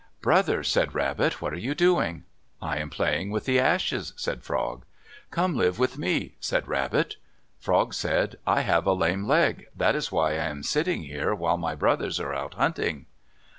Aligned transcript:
"Brother," 0.19 0.63
said 0.63 0.95
Rabbit, 0.95 1.43
"what 1.43 1.53
are 1.53 1.59
you 1.59 1.75
doing?" 1.75 2.23
"I 2.59 2.79
am 2.79 2.89
playing 2.89 3.29
with 3.29 3.45
the 3.45 3.59
ashes," 3.59 4.13
said 4.17 4.41
Frog. 4.41 4.83
"Come 5.29 5.55
live 5.55 5.77
with 5.77 5.99
me," 5.99 6.37
said 6.39 6.67
Rabbit. 6.67 7.17
Frog 7.59 7.93
said, 7.93 8.37
"I 8.47 8.61
have 8.61 8.87
a 8.87 8.93
lame 8.93 9.27
leg. 9.27 9.67
That 9.77 9.95
is 9.95 10.11
why 10.11 10.31
I 10.31 10.45
am 10.45 10.63
sitting 10.63 11.03
here 11.03 11.35
while 11.35 11.57
my 11.57 11.75
brothers 11.75 12.19
are 12.19 12.33
out 12.33 12.55
hunting." 12.55 13.05